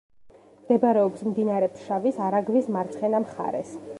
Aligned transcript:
მდებარეობს 0.61 1.25
მდინარე 1.33 1.69
ფშავის 1.75 2.19
არაგვის 2.29 2.73
მარცხენა 2.77 3.23
მხარეს. 3.29 3.77